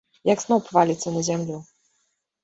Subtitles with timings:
[0.27, 1.59] Як сноп валіцца на зямлю.